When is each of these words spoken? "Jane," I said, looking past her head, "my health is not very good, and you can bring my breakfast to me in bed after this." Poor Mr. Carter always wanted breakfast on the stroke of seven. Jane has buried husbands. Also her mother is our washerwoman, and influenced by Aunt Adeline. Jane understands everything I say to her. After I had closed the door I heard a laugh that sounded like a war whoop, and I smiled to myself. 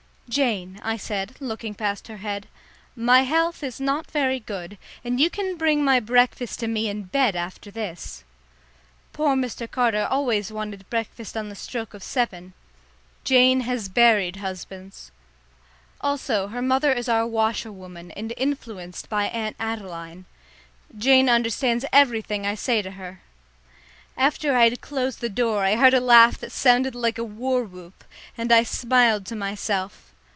"Jane," 0.29 0.79
I 0.81 0.95
said, 0.95 1.35
looking 1.41 1.73
past 1.73 2.07
her 2.07 2.15
head, 2.23 2.47
"my 2.95 3.23
health 3.23 3.63
is 3.63 3.81
not 3.81 4.09
very 4.09 4.39
good, 4.39 4.77
and 5.03 5.19
you 5.19 5.29
can 5.29 5.57
bring 5.57 5.83
my 5.83 5.99
breakfast 5.99 6.61
to 6.61 6.69
me 6.69 6.87
in 6.87 7.03
bed 7.03 7.35
after 7.35 7.69
this." 7.69 8.23
Poor 9.11 9.35
Mr. 9.35 9.69
Carter 9.69 10.07
always 10.09 10.49
wanted 10.49 10.89
breakfast 10.89 11.35
on 11.35 11.49
the 11.49 11.53
stroke 11.55 11.93
of 11.93 12.01
seven. 12.01 12.53
Jane 13.25 13.59
has 13.67 13.89
buried 13.89 14.37
husbands. 14.37 15.11
Also 15.99 16.47
her 16.47 16.61
mother 16.61 16.93
is 16.93 17.09
our 17.09 17.27
washerwoman, 17.27 18.11
and 18.11 18.33
influenced 18.37 19.09
by 19.09 19.25
Aunt 19.25 19.57
Adeline. 19.59 20.23
Jane 20.97 21.29
understands 21.29 21.83
everything 21.91 22.47
I 22.47 22.55
say 22.55 22.81
to 22.81 22.91
her. 22.91 23.19
After 24.15 24.55
I 24.55 24.63
had 24.69 24.79
closed 24.79 25.19
the 25.19 25.27
door 25.27 25.65
I 25.65 25.75
heard 25.75 25.93
a 25.93 25.99
laugh 25.99 26.37
that 26.37 26.53
sounded 26.53 26.95
like 26.95 27.17
a 27.17 27.23
war 27.25 27.65
whoop, 27.65 28.05
and 28.37 28.53
I 28.53 28.63
smiled 28.63 29.25
to 29.25 29.35
myself. 29.35 30.07